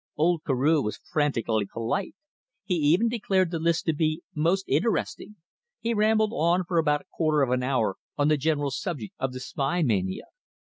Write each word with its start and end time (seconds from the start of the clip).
Old 0.17 0.41
Carew 0.47 0.81
was 0.81 0.97
frantically 0.97 1.67
polite. 1.71 2.15
He 2.63 2.73
even 2.73 3.07
declared 3.07 3.51
the 3.51 3.59
list 3.59 3.85
to 3.85 3.93
be 3.93 4.23
most 4.33 4.65
interesting! 4.67 5.35
He 5.79 5.93
rambled 5.93 6.31
on 6.33 6.63
for 6.67 6.79
about 6.79 7.01
a 7.01 7.09
quarter 7.15 7.43
of 7.43 7.51
an 7.51 7.61
hour 7.61 7.97
on 8.17 8.27
the 8.27 8.35
general 8.35 8.71
subject 8.71 9.13
of 9.19 9.31
the 9.31 9.39
spy 9.39 9.83
mania. 9.83 10.23